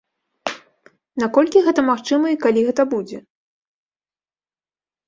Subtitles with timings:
[1.25, 3.17] Наколькі гэта магчыма і калі гэта будзе?